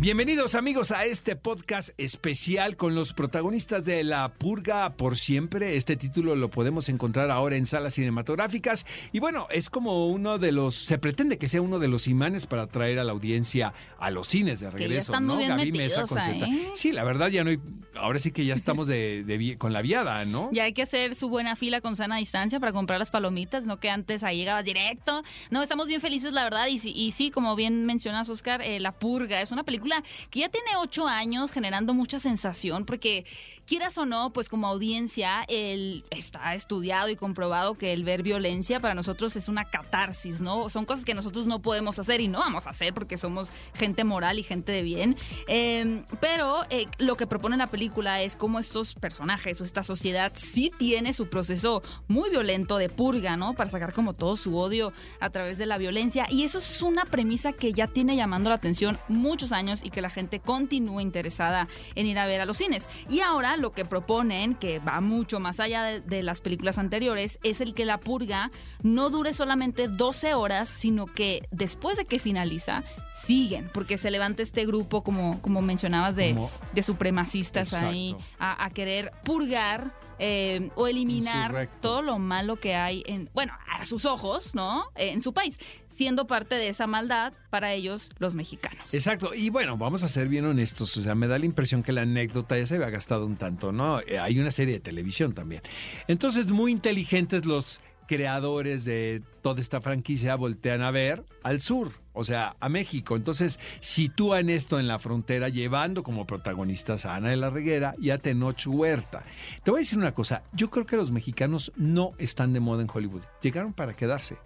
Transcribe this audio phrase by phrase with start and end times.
[0.00, 5.74] Bienvenidos amigos a este podcast especial con los protagonistas de La Purga por siempre.
[5.74, 10.52] Este título lo podemos encontrar ahora en salas cinematográficas y bueno, es como uno de
[10.52, 14.12] los, se pretende que sea uno de los imanes para atraer a la audiencia a
[14.12, 15.36] los cines de regreso, ¿no?
[15.36, 16.70] Gaby Mesa con ¿eh?
[16.74, 17.58] Sí, la verdad ya no hay,
[17.96, 20.48] ahora sí que ya estamos de, con la viada, ¿no?
[20.52, 23.80] Ya hay que hacer su buena fila con sana distancia para comprar las palomitas, no
[23.80, 25.24] que antes ahí llegabas directo.
[25.50, 28.92] No, estamos bien felices, la verdad, y, y sí, como bien mencionas, Oscar, eh, La
[28.92, 29.87] Purga es una película
[30.30, 33.24] que ya tiene ocho años generando mucha sensación, porque
[33.68, 38.80] quieras o no, pues como audiencia, el, está estudiado y comprobado que el ver violencia
[38.80, 40.70] para nosotros es una catarsis, ¿no?
[40.70, 44.04] Son cosas que nosotros no podemos hacer y no vamos a hacer porque somos gente
[44.04, 45.16] moral y gente de bien.
[45.48, 50.32] Em, pero eh, lo que propone la película es cómo estos personajes o esta sociedad
[50.34, 53.52] sí tiene su proceso muy violento de purga, ¿no?
[53.52, 56.26] Para sacar como todo su odio a través de la violencia.
[56.30, 60.00] Y eso es una premisa que ya tiene llamando la atención muchos años y que
[60.00, 62.88] la gente continúe interesada en ir a ver a los cines.
[63.08, 67.60] Y ahora lo que proponen, que va mucho más allá de, las películas anteriores, es
[67.60, 68.50] el que la purga
[68.82, 72.82] no dure solamente 12 horas, sino que después de que finaliza,
[73.14, 76.36] siguen, porque se levanta este grupo, como, como mencionabas, de,
[76.72, 83.30] de supremacistas ahí, a, querer purgar eh, o eliminar todo lo malo que hay en,
[83.32, 84.84] bueno, a sus ojos, ¿no?
[84.94, 85.58] en su país
[85.98, 88.94] siendo parte de esa maldad para ellos los mexicanos.
[88.94, 91.92] Exacto, y bueno, vamos a ser bien honestos, o sea, me da la impresión que
[91.92, 94.00] la anécdota ya se había gastado un tanto, ¿no?
[94.02, 95.60] Eh, hay una serie de televisión también.
[96.06, 102.24] Entonces, muy inteligentes los creadores de toda esta franquicia voltean a ver al sur, o
[102.24, 103.14] sea, a México.
[103.14, 108.10] Entonces, sitúan esto en la frontera, llevando como protagonistas a Ana de la Reguera y
[108.10, 109.22] a Tenoch Huerta.
[109.62, 112.82] Te voy a decir una cosa, yo creo que los mexicanos no están de moda
[112.82, 114.38] en Hollywood, llegaron para quedarse.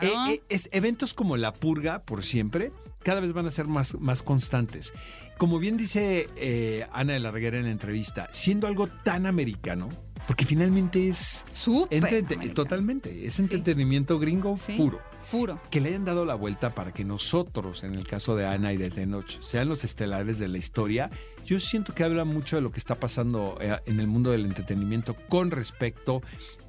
[0.00, 2.72] Eh, eh, eventos como La Purga, por siempre,
[3.02, 4.92] cada vez van a ser más, más constantes.
[5.38, 9.88] Como bien dice eh, Ana de la Reguera en la entrevista, siendo algo tan americano,
[10.28, 11.46] porque finalmente es...
[11.52, 12.52] Súper.
[12.52, 15.00] Totalmente, es entretenimiento gringo puro.
[15.30, 15.58] Puro.
[15.70, 18.76] Que le hayan dado la vuelta para que nosotros, en el caso de Ana y
[18.76, 21.10] de Tenoch, sean los estelares de la historia,
[21.46, 25.16] yo siento que habla mucho de lo que está pasando en el mundo del entretenimiento
[25.30, 26.20] con respecto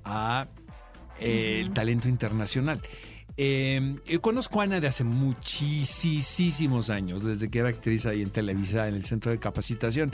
[0.05, 0.47] a
[1.19, 2.81] el talento internacional.
[3.35, 8.29] Em, yo conozco a Ana de hace muchísimos años, desde que era actriz ahí en
[8.29, 10.13] Televisa, en el centro de capacitación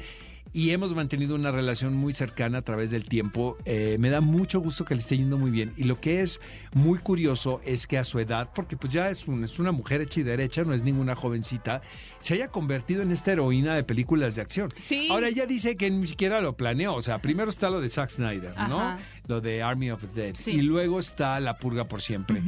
[0.54, 3.58] y hemos mantenido una relación muy cercana a través del tiempo.
[3.66, 5.74] Eh, me da mucho gusto que le esté yendo muy bien.
[5.76, 6.40] Y lo que es
[6.74, 10.22] muy curioso es que a su edad, porque pues ya es, es una mujer hecha
[10.22, 11.82] y derecha, no es ninguna jovencita,
[12.20, 14.74] se haya convertido en esta heroína de películas de acción.
[15.10, 16.96] Ahora ella dice que ni siquiera lo planeó.
[16.96, 18.98] O sea, primero está lo de Zack Snyder, ¿no?
[19.28, 20.36] Lo de Army of the Dead.
[20.46, 22.42] Y luego está La Purga por siempre.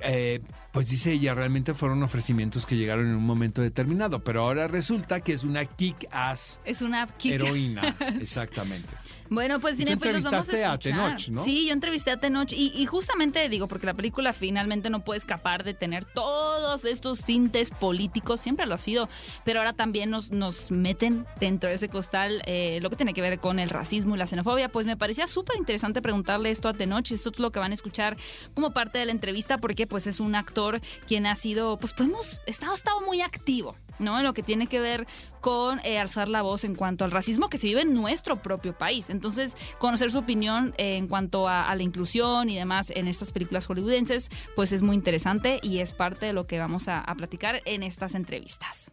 [0.00, 0.40] Eh,
[0.72, 5.20] pues dice ella, realmente fueron ofrecimientos que llegaron en un momento determinado, pero ahora resulta
[5.20, 6.60] que es una kick-ass.
[6.64, 8.88] Es una kick heroína, exactamente.
[9.32, 10.74] Bueno, pues cinefilos vamos a escuchar.
[10.74, 11.42] a Tenoch, ¿no?
[11.42, 15.18] Sí, yo entrevisté a Tenoch y, y, justamente digo, porque la película finalmente no puede
[15.18, 19.08] escapar de tener todos estos tintes políticos, siempre lo ha sido,
[19.44, 23.22] pero ahora también nos, nos meten dentro de ese costal eh, lo que tiene que
[23.22, 24.68] ver con el racismo y la xenofobia.
[24.68, 27.74] Pues me parecía súper interesante preguntarle esto a Tenoch, esto es lo que van a
[27.74, 28.18] escuchar
[28.54, 32.40] como parte de la entrevista, porque pues es un actor quien ha sido, pues podemos,
[32.46, 34.18] estado, estado muy activo ¿no?
[34.18, 35.06] En lo que tiene que ver
[35.40, 38.76] con eh, alzar la voz en cuanto al racismo que se vive en nuestro propio
[38.76, 39.10] país.
[39.10, 43.66] Entonces, conocer su opinión eh, en cuanto a, la inclusión y demás en estas películas
[43.66, 47.62] hollywoodenses, pues es muy interesante y es parte de lo que vamos a, a platicar
[47.64, 48.90] en estas entrevistas.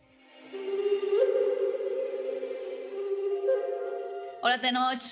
[4.42, 5.04] Hola, Tenoch.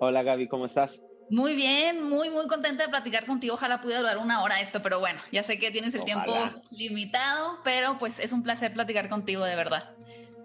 [0.00, 1.02] Hola, Gaby, ¿cómo estás?
[1.30, 3.54] Muy bien, muy, muy contenta de platicar contigo.
[3.54, 6.34] Ojalá pudiera durar una hora esto, pero bueno, ya sé que tienes el tiempo
[6.72, 9.90] limitado, pero pues es un placer platicar contigo de verdad.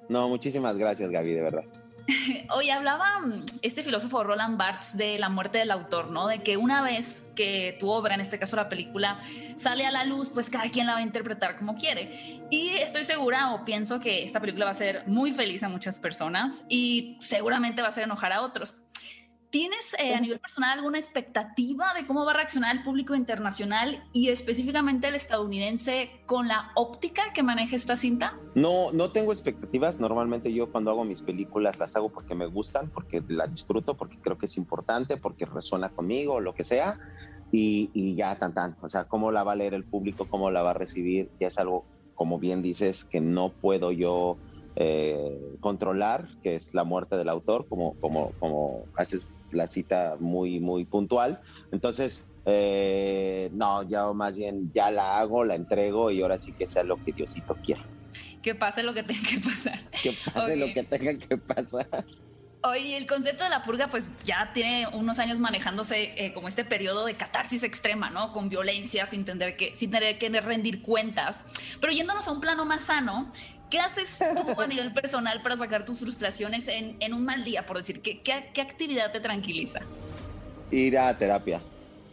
[0.09, 1.63] No, muchísimas gracias, Gaby, de verdad.
[2.55, 6.27] Hoy hablaba mm, este filósofo Roland Barthes de la muerte del autor, ¿no?
[6.27, 9.17] De que una vez que tu obra, en este caso la película,
[9.55, 12.41] sale a la luz, pues cada quien la va a interpretar como quiere.
[12.51, 15.99] Y estoy segura o pienso que esta película va a ser muy feliz a muchas
[15.99, 18.83] personas y seguramente va a hacer enojar a otros.
[19.55, 24.03] ¿Tienes eh, a nivel personal alguna expectativa de cómo va a reaccionar el público internacional
[24.11, 28.37] y específicamente el estadounidense con la óptica que maneja esta cinta?
[28.53, 29.97] No, no tengo expectativas.
[29.97, 34.17] Normalmente yo cuando hago mis películas las hago porque me gustan, porque las disfruto, porque
[34.17, 36.99] creo que es importante, porque resuena conmigo, lo que sea.
[37.49, 38.75] Y, ya, tan, tan.
[38.81, 41.47] O sea, cómo la va a leer el público, cómo la va a recibir, ya
[41.47, 44.35] es algo, como bien dices, que no puedo yo
[44.75, 50.59] eh, controlar, que es la muerte del autor, como, como, como haces la cita muy,
[50.59, 51.41] muy puntual.
[51.71, 56.67] Entonces, Eh, no, ya más bien ya la hago, la entrego y ahora sí que
[56.67, 57.81] sea lo que Diosito quiera.
[58.43, 59.79] Que pase lo que tenga que pasar.
[60.03, 62.05] Que pase lo que tenga que pasar.
[62.61, 66.63] Oye, el concepto de la purga, pues ya tiene unos años manejándose eh, como este
[66.63, 68.31] periodo de catarsis extrema, ¿no?
[68.31, 71.45] Con violencia, sin tener, que, sin tener que rendir cuentas.
[71.81, 73.31] Pero yéndonos a un plano más sano,
[73.69, 77.65] ¿qué haces tú a nivel personal para sacar tus frustraciones en, en un mal día,
[77.65, 78.01] por decir?
[78.01, 79.79] ¿Qué, qué, qué actividad te tranquiliza?
[80.71, 81.61] Ir a terapia.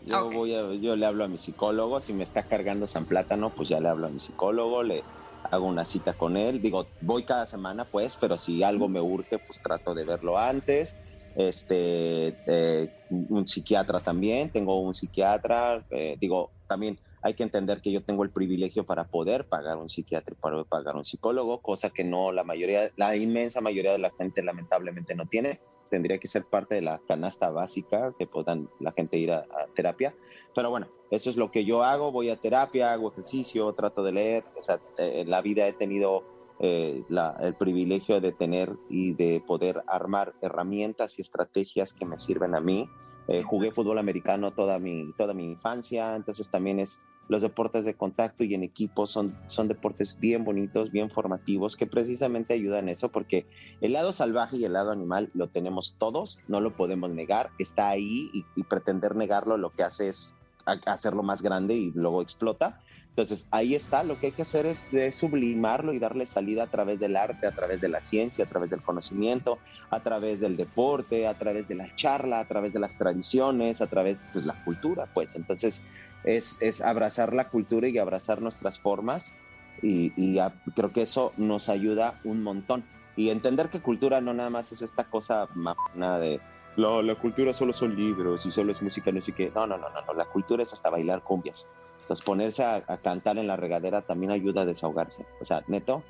[0.04, 3.54] Yo, voy a, yo le hablo a mi psicólogo, si me está cargando San Plátano,
[3.54, 5.04] pues ya le hablo a mi psicólogo, le
[5.50, 6.60] hago una cita con él.
[6.60, 10.98] Digo, voy cada semana, pues, pero si algo me urge, pues trato de verlo antes.
[11.34, 17.92] Este, eh, un psiquiatra también, tengo un psiquiatra, eh, digo, también hay que entender que
[17.92, 22.04] yo tengo el privilegio para poder pagar un psiquiatra para pagar un psicólogo, cosa que
[22.04, 25.60] no la mayoría, la inmensa mayoría de la gente lamentablemente no tiene
[25.92, 30.14] tendría que ser parte de la canasta básica que puedan la gente ir a, terapia.
[30.54, 34.12] Pero bueno, eso es lo que yo hago, voy a terapia, hago ejercicio, trato de
[34.12, 36.24] leer, o sea, en eh, la vida he tenido
[36.60, 37.04] eh,
[37.40, 42.60] el privilegio de tener y de poder armar herramientas y estrategias que me sirven a
[42.60, 42.88] mí.
[43.28, 47.94] Eh, jugué fútbol americano toda mi, toda mi infancia, entonces también es los deportes de
[47.94, 53.10] contacto y en equipo son, son deportes bien bonitos, bien formativos, que precisamente ayudan eso,
[53.10, 53.46] porque
[53.80, 57.88] el lado salvaje y el lado animal lo tenemos todos, no lo podemos negar, está
[57.88, 60.38] ahí y, pretender negarlo lo que hace es
[60.86, 62.80] hacerlo más grande y luego explota.
[63.12, 66.66] Entonces ahí está, lo que hay que hacer es de sublimarlo y darle salida a
[66.68, 69.58] través del arte, a través de la ciencia, a través del conocimiento,
[69.90, 73.86] a través del deporte, a través de la charla, a través de las tradiciones, a
[73.88, 75.86] través de pues, la cultura, pues entonces
[76.24, 79.40] es, abrazar la cultura y abrazar nuestras formas
[79.82, 80.38] y,
[80.74, 82.82] creo que eso nos ayuda un montón.
[83.14, 85.48] Y entender que cultura no nada más es esta cosa
[85.94, 86.40] nada de
[86.76, 89.52] la, la, cultura solo son libros y solo es música, no sé qué.
[89.54, 91.74] No, no, no, no, la cultura es hasta bailar cumbias.
[92.02, 95.24] Entonces ponerse a, cantar en la regadera también ayuda a desahogarse.
[95.40, 96.02] O sea, neto,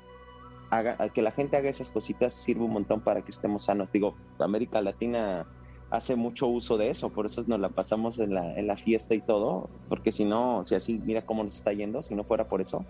[0.69, 3.91] haga, que la gente haga esas cositas sirve un montón para que estemos sanos.
[3.91, 5.45] Digo, América Latina
[5.91, 9.13] hace mucho uso de eso, por eso nos la pasamos en la, en la fiesta
[9.13, 12.47] y todo, porque si no, si así, mira cómo nos está yendo, si no fuera
[12.47, 12.83] por eso,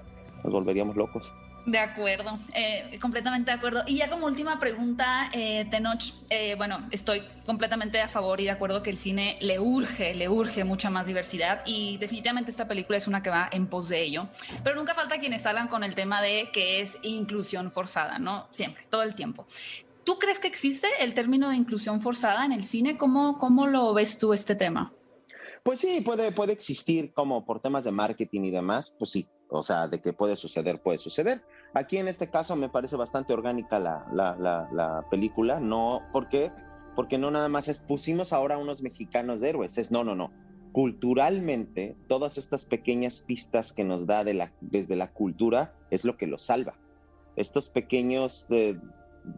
[0.43, 1.33] nos volveríamos locos.
[1.65, 3.83] De acuerdo, eh, completamente de acuerdo.
[3.87, 8.51] Y ya como última pregunta, eh, Tenoch, eh, bueno, estoy completamente a favor y de
[8.51, 12.97] acuerdo que el cine le urge, le urge mucha más diversidad y definitivamente esta película
[12.97, 14.27] es una que va en pos de ello.
[14.63, 18.47] Pero nunca falta quienes hablan con el tema de que es inclusión forzada, ¿no?
[18.51, 19.45] Siempre, todo el tiempo.
[20.03, 22.97] ¿Tú crees que existe el término de inclusión forzada en el cine?
[22.97, 24.91] ¿Cómo, cómo lo ves tú este tema?
[25.63, 29.63] Pues sí, puede, puede existir como por temas de marketing y demás, pues sí, o
[29.63, 31.43] sea, de que puede suceder, puede suceder.
[31.73, 34.35] Aquí en este caso me parece bastante orgánica la, la,
[34.71, 36.51] la, película, no, ¿por qué?
[36.95, 40.31] Porque no nada más es, pusimos ahora unos mexicanos de héroes, es no, no, no.
[40.71, 46.41] Culturalmente, todas estas pequeñas pistas que nos da desde la cultura es lo que los
[46.41, 46.73] salva.
[47.35, 48.79] Estos pequeños de,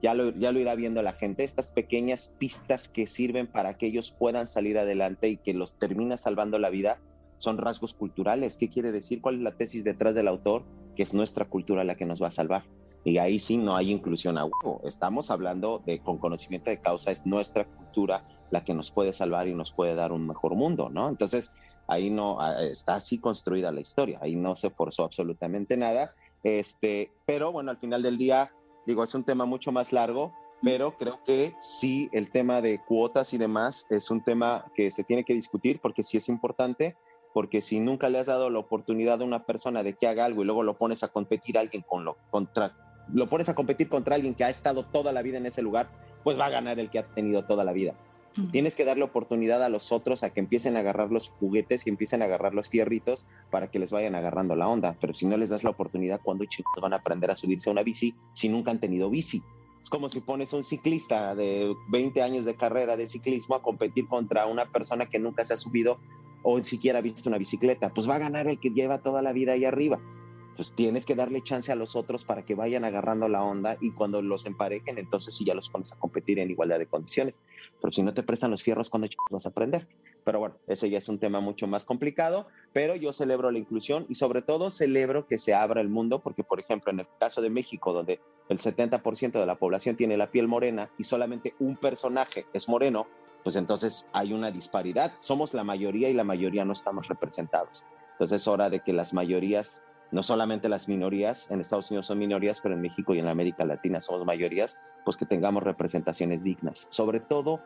[0.02, 3.88] ya lo, ya lo irá viendo la gente, estas pequeñas pistas que sirven para que
[3.88, 7.00] ellos puedan salir adelante y que los termina salvando la vida,
[7.38, 8.58] son rasgos culturales.
[8.58, 9.22] ¿Qué quiere decir?
[9.22, 10.64] ¿Cuál es la tesis detrás del autor?
[10.96, 12.64] Que es nuestra cultura la que nos va a salvar.
[13.04, 14.82] Y ahí sí no hay inclusión a huevo.
[14.84, 19.48] Estamos hablando de con conocimiento de causa, es nuestra cultura la que nos puede salvar
[19.48, 21.08] y nos puede dar un mejor mundo, ¿no?
[21.10, 21.56] Entonces,
[21.88, 26.16] ahí no está así construida la historia, ahí no se forzó absolutamente nada.
[26.44, 28.52] Este, pero bueno, al final del día
[28.86, 33.34] Digo, es un tema mucho más largo, pero creo que sí, el tema de cuotas
[33.34, 36.96] y demás es un tema que se tiene que discutir porque sí es importante,
[37.36, 40.42] porque si nunca le has dado la oportunidad a una persona de que haga algo
[40.42, 42.74] y luego lo pones a competir a alguien con lo contra
[43.14, 45.90] lo pones a competir contra alguien que ha estado toda la vida en ese lugar,
[46.24, 47.94] pues va a ganar el que ha tenido toda la vida.
[48.54, 51.90] Tienes que darle oportunidad a los otros a que empiecen a agarrar los juguetes y
[51.90, 54.96] empiecen a agarrar los fierritos para que les vayan agarrando la onda.
[55.02, 57.74] Pero si no les das la oportunidad, ¿cuándo chicos van a aprender a subirse a
[57.74, 59.42] una bici si nunca han tenido bici?
[59.82, 63.62] Es como si pones a un ciclista de 20 años de carrera de ciclismo a
[63.62, 66.00] competir contra una persona que nunca se ha subido
[66.48, 67.92] o siquiera ha visto una bicicleta.
[67.94, 70.00] Pues va a ganar el que lleva toda la vida ahí arriba
[70.56, 73.92] pues tienes que darle chance a los otros para que vayan agarrando la onda y
[73.92, 77.40] cuando los emparejen, entonces sí ya los pones a competir en igualdad de condiciones.
[77.82, 79.88] Pero si no te prestan los fierros, ¿cuándo vas a aprender?
[80.24, 84.06] Pero bueno, ese ya es un tema mucho más complicado, pero yo celebro la inclusión
[84.10, 87.42] y sobre todo celebro que se abra el mundo, porque por ejemplo en el caso
[87.42, 91.76] de México, donde el 70% de la población tiene la piel morena y solamente un
[91.76, 93.08] personaje es moreno,
[93.46, 95.14] pues entonces hay una disparidad.
[95.20, 97.86] Somos la mayoría y la mayoría no estamos representados.
[98.14, 102.18] Entonces es hora de que las mayorías no solamente las minorías, en Estados Unidos son
[102.18, 106.88] minorías, pero en México y en América Latina somos mayorías, pues que tengamos representaciones dignas,
[106.90, 107.62] sobre todo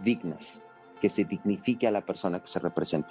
[0.00, 0.66] dignas,
[1.00, 3.10] que se dignifique a la persona que se representa.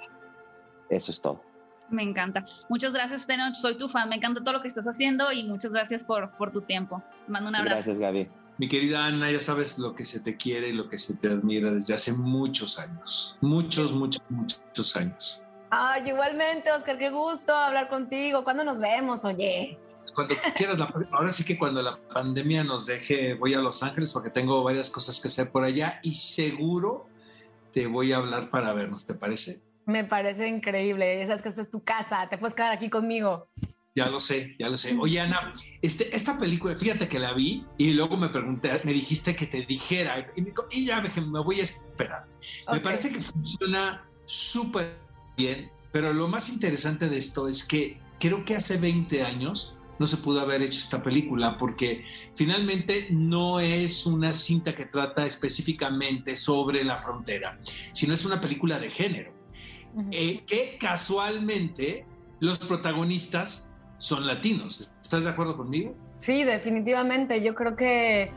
[0.90, 1.42] eso es todo.
[1.88, 2.44] Me encanta.
[2.68, 3.54] Muchas gracias, Tenoch.
[3.54, 4.10] Soy tu fan.
[4.10, 7.02] Me encanta todo lo que estás haciendo y muchas gracias por, por tu tiempo.
[7.24, 7.76] Te mando un abrazo.
[7.76, 8.28] Gracias, Gaby.
[8.60, 11.28] Mi querida Ana, ya sabes lo que se te quiere y lo que se te
[11.28, 13.38] admira desde hace muchos años.
[13.40, 15.42] Muchos, muchos, muchos años.
[15.70, 18.44] Ay, igualmente, Oscar, qué gusto hablar contigo.
[18.44, 19.78] ¿Cuándo nos vemos, oye?
[20.14, 24.12] Cuando quieras, la, ahora sí que cuando la pandemia nos deje, voy a Los Ángeles
[24.12, 27.06] porque tengo varias cosas que hacer por allá y seguro
[27.72, 29.62] te voy a hablar para vernos, ¿te parece?
[29.86, 31.18] Me parece increíble.
[31.18, 33.48] Ya sabes que esta es tu casa, te puedes quedar aquí conmigo.
[33.96, 34.96] Ya lo sé, ya lo sé.
[35.00, 39.34] Oye, Ana, este, esta película, fíjate que la vi y luego me pregunté, me dijiste
[39.34, 40.32] que te dijera
[40.70, 42.26] y, ya me, me, voy a esperar.
[42.70, 44.96] Me parece que funciona súper
[45.36, 50.06] bien, pero lo más interesante de esto es que creo que hace 20 años no
[50.06, 52.04] se pudo haber hecho esta película porque
[52.36, 57.58] finalmente no es una cinta que trata específicamente sobre la frontera,
[57.92, 59.32] sino es una película de género,
[60.12, 62.06] eh, que casualmente
[62.38, 63.69] los protagonistas
[64.00, 64.92] son latinos.
[65.00, 65.94] ¿Estás de acuerdo conmigo?
[66.16, 67.42] Sí, definitivamente.
[67.42, 68.32] Yo creo que,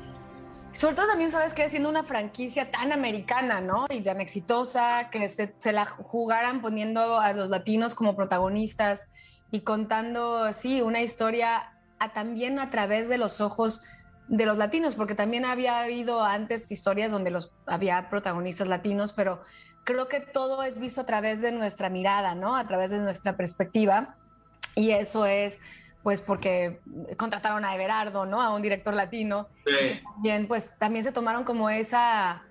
[0.74, 3.88] sobre todo también sabes que siendo una franquicia tan americana, ¿no?
[3.90, 9.08] Y tan exitosa, que se, se la jugaran poniendo a los latinos como protagonistas
[9.52, 11.72] y contando, sí, una historia
[12.14, 13.82] también a través de los ojos
[14.28, 19.42] de los latinos, porque también había habido antes historias donde los, había protagonistas latinos, pero
[19.86, 22.56] creo que todo es visto a través de nuestra mirada, ¿no?
[22.56, 24.18] A través de nuestra perspectiva.
[24.76, 25.60] Y eso es,
[26.04, 26.80] pues, porque
[27.18, 28.42] contrataron a Everardo, ¿no?
[28.42, 29.48] A un director latino.
[29.66, 30.02] Sí.
[30.04, 32.44] También, pues, también se tomaron como esa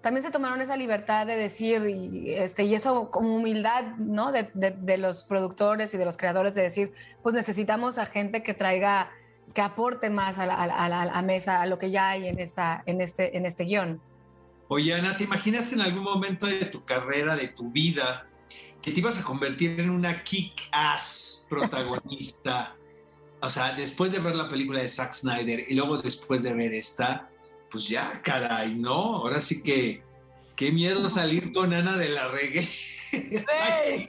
[0.00, 4.32] también se tomaron esa libertad de decir, y, este, y eso como humildad, ¿no?
[4.32, 8.42] De, de, de, los productores y de los creadores de decir, pues necesitamos a gente
[8.42, 9.10] que traiga,
[9.54, 12.28] que aporte más a la, a la, a la mesa, a lo que ya hay
[12.28, 14.00] en, esta, en, este, en este guion.
[14.68, 18.26] Oye, Ana, ¿te imaginas en algún momento de tu carrera, de tu vida,
[18.82, 22.76] que te ibas a convertir en una kick-ass protagonista?
[23.40, 26.72] o sea, después de ver la película de Zack Snyder y luego después de ver
[26.74, 27.30] esta,
[27.70, 29.16] pues ya, caray, ¿no?
[29.16, 30.02] Ahora sí que,
[30.58, 32.66] qué miedo salir con Ana de la Reggae.
[33.62, 34.08] Ay,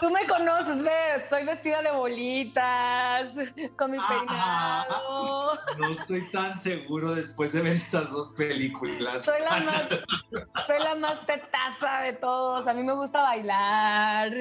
[0.00, 3.34] Tú me conoces, ve, estoy vestida de bolitas,
[3.76, 5.58] con mi peinado.
[5.78, 9.24] No estoy tan seguro después de ver estas dos películas.
[9.24, 9.82] Soy la más,
[10.66, 12.66] soy la más tetaza de todos.
[12.66, 14.32] A mí me gusta bailar.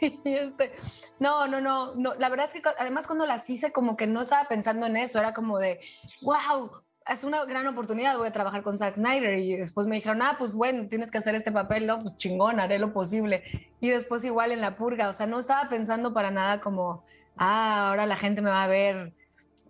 [0.00, 0.72] Y este,
[1.20, 2.14] no, no, no, no.
[2.14, 5.18] La verdad es que además cuando las hice, como que no estaba pensando en eso.
[5.18, 5.80] Era como de,
[6.20, 10.22] wow, es una gran oportunidad, voy a trabajar con Zack Snyder y después me dijeron,
[10.22, 13.42] ah, pues bueno, tienes que hacer este papel, no, pues chingón, haré lo posible.
[13.80, 17.04] Y después igual en la purga, o sea, no estaba pensando para nada como,
[17.36, 19.12] ah, ahora la gente me va a ver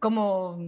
[0.00, 0.58] como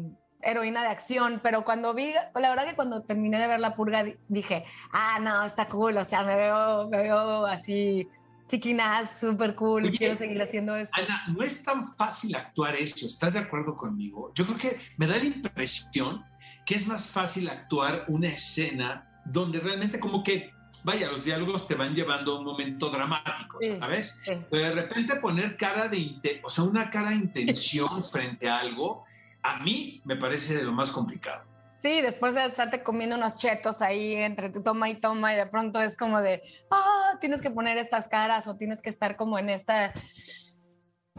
[0.42, 4.04] heroína de acción, pero cuando vi, la verdad que cuando terminé de ver la purga
[4.28, 8.08] dije, ah, no, está cool, o sea, me veo, me veo así
[8.46, 10.94] chiquinas, súper cool, Oye, quiero seguir haciendo esto.
[11.00, 14.32] Ana, no es tan fácil actuar eso, ¿estás de acuerdo conmigo?
[14.34, 16.22] Yo creo que me da la impresión
[16.64, 20.52] que es más fácil actuar una escena donde realmente como que,
[20.82, 24.22] vaya, los diálogos te van llevando a un momento dramático, ¿sabes?
[24.24, 24.32] Sí.
[24.50, 29.04] Pero de repente poner cara de, o sea, una cara de intención frente a algo,
[29.42, 31.44] a mí me parece de lo más complicado.
[31.84, 35.82] Sí, después de estarte comiendo unos chetos ahí entre toma y toma y de pronto
[35.82, 39.50] es como de, ah, tienes que poner estas caras o tienes que estar como en
[39.50, 39.92] esta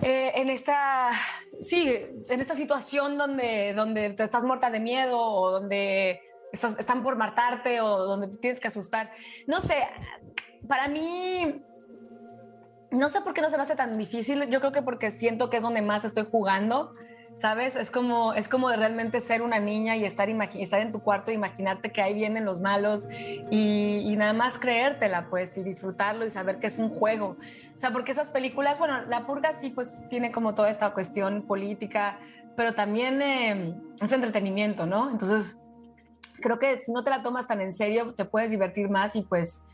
[0.02, 1.12] eh, en esta,
[1.62, 1.90] sí,
[2.28, 6.20] en esta situación donde, donde te estás muerta de miedo o donde
[6.52, 9.12] estás, están por matarte o donde tienes que asustar.
[9.48, 9.88] No sé,
[10.68, 11.64] para mí,
[12.92, 14.50] no sé por qué no se me hace tan difícil.
[14.50, 16.94] Yo creo que porque siento que es donde más estoy jugando.
[17.38, 17.76] ¿Sabes?
[17.76, 21.32] Es como, es como de realmente ser una niña y estar, estar en tu cuarto
[21.32, 23.10] e imaginarte que ahí vienen los malos
[23.52, 27.36] y, nada más creértela, pues, y disfrutarlo y saber que es un juego.
[27.74, 31.42] O sea, porque esas películas, bueno, La Purga sí, pues, tiene como toda esta cuestión
[31.42, 32.20] política,
[32.56, 35.12] pero también eh, es entretenimiento, ¿no?
[35.12, 35.62] Entonces,
[36.40, 39.24] creo que si no te la tomas tan en serio, te puedes divertir más y
[39.24, 39.68] pues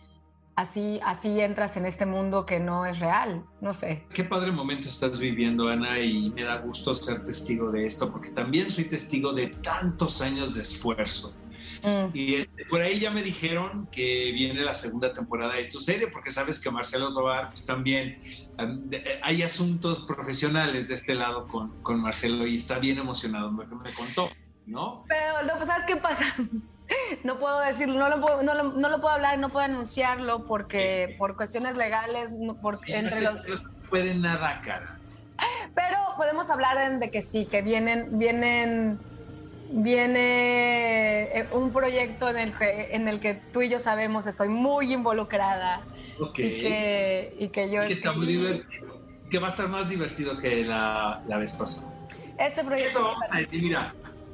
[0.56, 4.06] así, así entras en este mundo que no es real, no sé.
[4.14, 8.30] Qué padre momento estás viviendo, Ana, y me da gusto ser testigo de esto, porque
[8.30, 11.34] también soy testigo de tantos años de esfuerzo.
[11.84, 12.12] Mm.
[12.14, 16.08] Y este, por ahí ya me dijeron que viene la segunda temporada de tu serie,
[16.08, 18.22] porque sabes que Marcelo Tobar pues, también
[19.24, 23.92] hay asuntos profesionales de este lado con, con Marcelo y está bien emocionado, me, me
[23.94, 24.30] contó,
[24.68, 25.04] ¿no?
[25.08, 26.26] Pero no, pues, ¿sabes qué pasa?
[27.24, 30.46] No puedo decirlo, no lo puedo, no lo, no lo puedo hablar, no puedo anunciarlo
[30.46, 31.16] porque sí.
[31.18, 32.32] por cuestiones legales,
[32.62, 33.64] porque sí, entre no los...
[33.64, 34.98] No puede nada, cara.
[35.76, 39.00] Pero podemos hablar de que sí, que vienen, vienen,
[39.70, 44.50] viene eh, un proyecto en el, que, en el que tú y yo sabemos estoy
[44.50, 45.82] muy involucrada.
[46.20, 46.40] Ok.
[46.40, 50.38] Y que, y que yo que, está muy divertido, que va a estar más divertido
[50.38, 51.92] que la, la vez pasada.
[52.38, 53.94] Este Eso proyecto, vamos a decir, mira,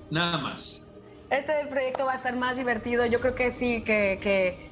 [0.10, 0.87] nada más.
[1.30, 3.06] Este proyecto va a estar más divertido.
[3.06, 4.70] Yo creo que sí, que,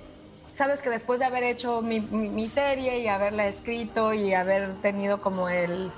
[0.54, 5.50] sabes que después de haber hecho mi, serie y haberla escrito y haber tenido como
[5.50, 5.92] el,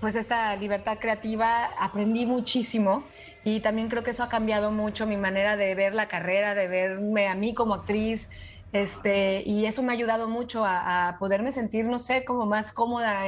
[0.00, 3.04] pues esta libertad creativa, aprendí muchísimo
[3.44, 6.68] y también creo que eso ha cambiado mucho mi manera de ver la carrera, de
[6.68, 8.30] verme a mí como actriz.
[8.72, 13.22] Este, y eso me ha ayudado mucho a, poderme sentir, no sé, como más cómoda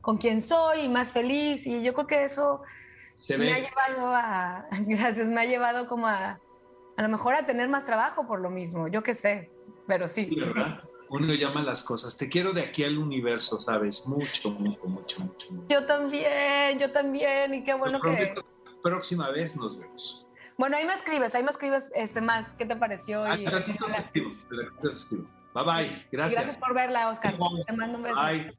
[0.00, 1.66] con quien soy y más feliz.
[1.66, 2.62] Y yo creo que eso
[3.26, 3.62] Se me ha ve.
[3.62, 6.38] llevado a, gracias, me ha llevado como a,
[6.96, 9.50] a lo mejor a tener más trabajo por lo mismo, yo qué sé,
[9.86, 10.24] pero sí.
[10.24, 10.82] Sí, ¿verdad?
[11.08, 12.16] Uno llama las cosas.
[12.16, 14.06] Te quiero de aquí al universo, ¿sabes?
[14.06, 15.48] Mucho, mucho, mucho, mucho.
[15.68, 18.34] Yo también, yo también, y qué bueno Te que...
[18.82, 20.26] próxima vez nos vemos.
[20.58, 23.24] Bueno, ahí me escribes, ahí me escribes este, más, ¿qué te pareció?
[23.24, 23.86] Ah, Y, te escribo,
[24.80, 25.24] te escribo.
[25.54, 25.86] Bye bye.
[25.86, 26.34] y Gracias.
[26.42, 27.34] gracias por verla, Oscar.
[27.66, 28.20] Te mando un beso.
[28.20, 28.54] Bye.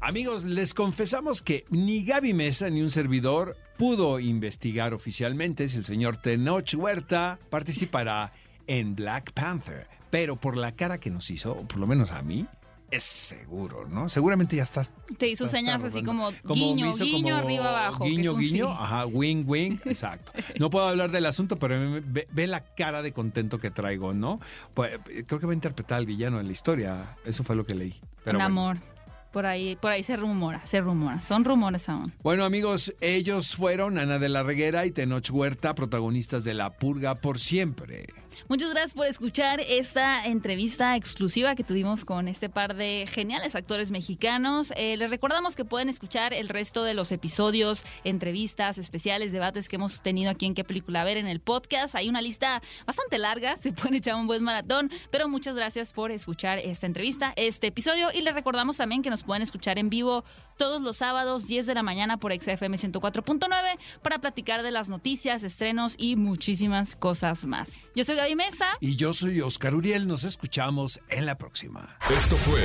[0.00, 5.84] Amigos, les confesamos que ni Gaby Mesa ni un servidor pudo investigar oficialmente si el
[5.84, 8.32] señor Tenoch Huerta participará
[8.68, 9.88] en Black Panther.
[10.10, 12.46] Pero por la cara que nos hizo, o por lo menos a mí,
[12.90, 14.08] es seguro, ¿no?
[14.08, 14.92] Seguramente ya estás.
[15.18, 16.32] Te hizo señas así rodando.
[16.46, 18.76] como guiño, guiño, arriba, abajo, que Guiño, es un guiño, sí.
[18.78, 20.32] ajá, wing, wing, exacto.
[20.58, 24.14] No puedo hablar del asunto, pero ve, ve- ve la cara de contento que traigo,
[24.14, 24.40] ¿no?
[24.72, 24.92] Pues,
[25.26, 27.16] creo que va a interpretar al villano en la historia.
[27.26, 28.00] Eso fue lo que leí.
[28.24, 28.60] Pero Un bueno.
[28.70, 28.97] amor.
[29.32, 31.20] Por ahí, por ahí se rumora, se rumora.
[31.20, 32.12] Son rumores aún.
[32.22, 37.16] Bueno amigos, ellos fueron Ana de la Reguera y Tenoch Huerta, protagonistas de La Purga
[37.16, 38.06] por siempre.
[38.48, 43.90] Muchas gracias por escuchar esta entrevista exclusiva que tuvimos con este par de geniales actores
[43.90, 44.72] mexicanos.
[44.76, 49.76] Eh, les recordamos que pueden escuchar el resto de los episodios, entrevistas, especiales, debates que
[49.76, 51.94] hemos tenido aquí en qué película ver en el podcast.
[51.94, 56.10] Hay una lista bastante larga, se pueden echar un buen maratón, pero muchas gracias por
[56.10, 60.24] escuchar esta entrevista, este episodio y les recordamos también que nos pueden escuchar en vivo
[60.56, 65.42] todos los sábados 10 de la mañana por XFM 104.9 para platicar de las noticias,
[65.42, 67.78] estrenos y muchísimas cosas más.
[67.94, 68.66] Yo soy Gaby Mesa.
[68.80, 71.94] Y yo soy Oscar Uriel, nos escuchamos en la próxima.
[72.10, 72.62] Esto fue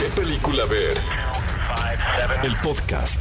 [0.00, 0.98] ¿Qué película ver?
[2.42, 3.20] El podcast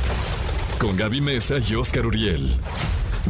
[0.80, 2.60] con Gaby Mesa y Oscar Uriel.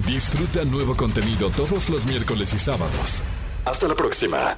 [0.07, 3.23] Disfruta nuevo contenido todos los miércoles y sábados.
[3.65, 4.55] Hasta la próxima.